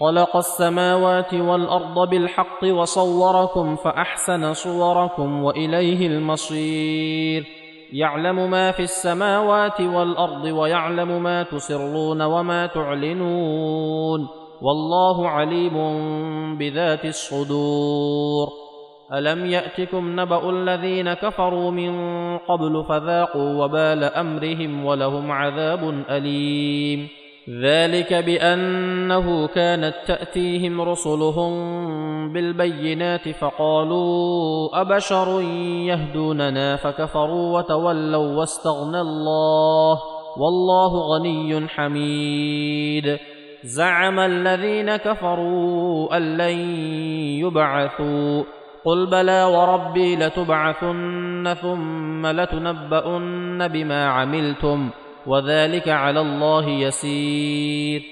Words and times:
خلق 0.00 0.36
السماوات 0.36 1.34
والأرض 1.34 2.10
بالحق 2.10 2.64
وصوركم 2.64 3.76
فأحسن 3.76 4.54
صوركم 4.54 5.44
وإليه 5.44 6.06
المصير. 6.06 7.44
يعلم 7.92 8.50
ما 8.50 8.70
في 8.70 8.82
السماوات 8.82 9.80
والأرض 9.80 10.44
ويعلم 10.44 11.22
ما 11.22 11.42
تسرون 11.42 12.22
وما 12.22 12.66
تعلنون. 12.66 14.28
والله 14.62 15.28
عليم 15.28 15.76
بذات 16.58 17.04
الصدور. 17.04 18.48
ألم 19.14 19.46
يأتكم 19.46 20.20
نبأ 20.20 20.50
الذين 20.50 21.14
كفروا 21.14 21.70
من 21.70 21.92
قبل 22.38 22.84
فذاقوا 22.88 23.64
وبال 23.64 24.04
أمرهم 24.04 24.84
ولهم 24.84 25.32
عذاب 25.32 26.04
أليم. 26.10 27.08
ذلك 27.50 28.14
بأنه 28.14 29.46
كانت 29.46 29.94
تأتيهم 30.06 30.80
رسلهم 30.80 31.52
بالبينات 32.32 33.28
فقالوا 33.28 34.80
أبشر 34.80 35.40
يهدوننا 35.86 36.76
فكفروا 36.76 37.58
وتولوا 37.58 38.38
واستغنى 38.38 39.00
الله 39.00 39.98
والله 40.36 41.16
غني 41.16 41.68
حميد 41.68 43.18
زعم 43.64 44.18
الذين 44.18 44.96
كفروا 44.96 46.16
أن 46.16 46.36
لن 46.36 46.58
يبعثوا 47.40 48.42
قل 48.84 49.06
بلى 49.06 49.44
وربي 49.44 50.16
لتبعثن 50.16 51.54
ثم 51.62 52.26
لتنبؤن 52.26 53.68
بما 53.68 54.06
عملتم 54.08 54.90
وذلك 55.26 55.88
على 55.88 56.20
الله 56.20 56.68
يسير. 56.68 58.02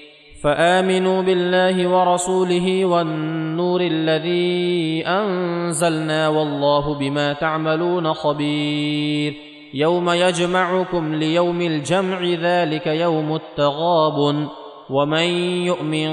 فآمنوا 0.43 1.21
بالله 1.21 1.87
ورسوله 1.87 2.85
والنور 2.85 3.81
الذي 3.81 5.03
أنزلنا 5.07 6.27
والله 6.27 6.99
بما 6.99 7.33
تعملون 7.33 8.13
خبير. 8.13 9.33
يوم 9.73 10.09
يجمعكم 10.09 11.15
ليوم 11.15 11.61
الجمع 11.61 12.23
ذلك 12.23 12.87
يوم 12.87 13.35
التغابن. 13.35 14.47
ومن 14.89 15.27
يؤمن 15.65 16.09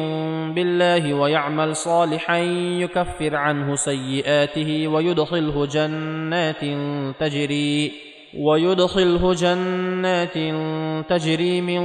بالله 0.54 1.14
ويعمل 1.14 1.76
صالحا 1.76 2.38
يكفر 2.80 3.36
عنه 3.36 3.74
سيئاته 3.74 4.88
ويدخله 4.88 5.66
جنات 5.66 6.60
تجري 7.20 7.92
ويدخله 8.38 9.34
جنات 9.34 10.34
تجري 11.08 11.60
من 11.60 11.82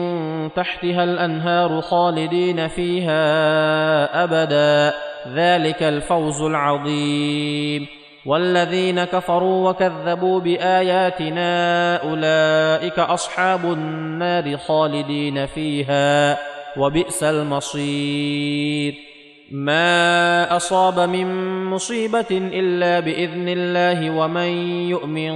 تحتها 0.54 1.04
الأنهار 1.04 1.82
خالدين 1.82 2.68
فيها 2.68 4.24
أبدا. 4.24 4.98
ذلك 5.36 5.84
الفوز 5.84 6.42
العظيم. 6.42 7.88
والذين 8.26 9.04
كفروا 9.04 9.70
وكذبوا 9.70 10.40
بآياتنا 10.40 11.96
أولئك 11.96 13.00
أصحاب 13.00 13.66
النار 13.66 14.58
خالدين 14.58 15.46
فيها. 15.46 16.38
وبئس 16.78 17.24
المصير. 17.24 19.07
ما 19.52 20.56
اصاب 20.56 21.00
من 21.00 21.28
مصيبه 21.66 22.32
الا 22.32 23.00
باذن 23.00 23.50
الله 23.50 24.20
ومن 24.20 24.50
يؤمن 24.90 25.34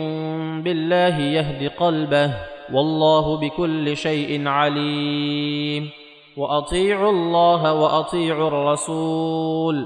بالله 0.64 1.20
يهد 1.20 1.72
قلبه 1.80 2.34
والله 2.74 3.38
بكل 3.38 3.98
شيء 3.98 4.48
عليم 4.48 5.90
واطيعوا 6.38 7.12
الله 7.12 7.74
واطيعوا 7.74 8.48
الرسول 8.48 9.86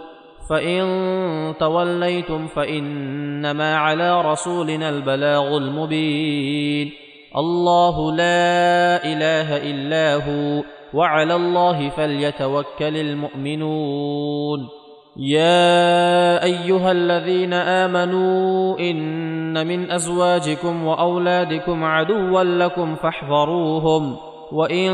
فان 0.49 1.53
توليتم 1.59 2.47
فانما 2.47 3.77
على 3.77 4.21
رسولنا 4.21 4.89
البلاغ 4.89 5.57
المبين 5.57 7.04
الله 7.37 8.11
لا 8.11 9.03
إله 9.05 9.57
إلا 9.57 10.15
هو 10.15 10.63
وعلى 10.93 11.35
الله 11.35 11.89
فليتوكل 11.89 12.97
المؤمنون. 12.97 14.69
يا 15.17 16.43
أيها 16.43 16.91
الذين 16.91 17.53
آمنوا 17.53 18.79
إن 18.79 19.67
من 19.67 19.91
أزواجكم 19.91 20.85
وأولادكم 20.85 21.83
عدوا 21.83 22.43
لكم 22.43 22.95
فاحذروهم 22.95 24.17
وإن 24.51 24.91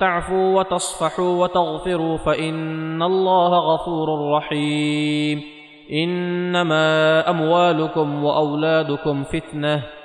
تعفوا 0.00 0.58
وتصفحوا 0.58 1.42
وتغفروا 1.42 2.16
فإن 2.16 3.02
الله 3.02 3.74
غفور 3.74 4.30
رحيم. 4.36 5.42
إنما 5.92 7.30
أموالكم 7.30 8.24
وأولادكم 8.24 9.22
فتنة. 9.22 9.82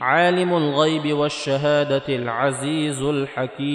عالم 0.00 0.54
الغيب 0.54 1.12
والشهادة 1.12 2.02
العزيز 2.08 3.02
الحكيم. 3.02 3.68